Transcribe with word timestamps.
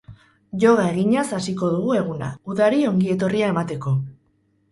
Yoga 0.61 0.85
eginaz 0.93 1.25
hasiko 1.39 1.69
dugu 1.73 1.93
eguna, 1.99 2.29
udari 2.53 2.81
ongi 2.93 3.13
etorria 3.17 3.51
emateko. 3.55 3.93